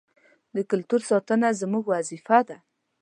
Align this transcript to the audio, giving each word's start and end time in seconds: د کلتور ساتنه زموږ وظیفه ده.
د 0.55 0.57
کلتور 0.71 1.01
ساتنه 1.09 1.47
زموږ 1.61 1.83
وظیفه 1.93 2.39
ده. 2.47 2.57